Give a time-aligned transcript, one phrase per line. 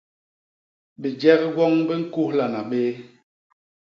[1.01, 2.81] Bijek gwoñ bi ñkuhlana bé.